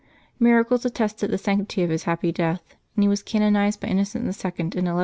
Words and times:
Miracles 0.39 0.83
attested 0.83 1.29
the 1.29 1.37
sanctity 1.37 1.83
of 1.83 1.91
his 1.91 2.05
happy 2.05 2.31
death, 2.31 2.75
and 2.95 3.03
he 3.03 3.07
was 3.07 3.21
canonized 3.21 3.81
bv 3.81 3.89
Innocent 3.89 4.23
II. 4.23 4.25
in 4.25 4.25
1134. 4.29 4.99